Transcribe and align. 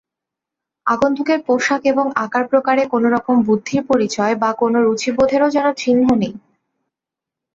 আগন্তুকের 0.85 1.39
পোশাক 1.47 1.81
এবং 1.85 2.05
আকার-প্রকারে 2.25 2.83
কোনোরকম 2.85 3.35
বুদ্ধির 3.41 3.81
পরিচয় 3.87 4.33
বা 4.35 4.49
কোনো 4.53 4.77
রুচিবোধেরও 4.81 5.49
যেন 5.49 5.67
চিহ্ন 5.73 6.07
নেই। 6.21 6.33